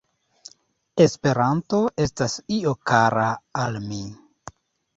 “Esperanto 1.05 1.83
estas 2.07 2.39
io 2.57 2.73
kara 2.93 3.29
al 3.67 3.81
mi. 3.87 4.03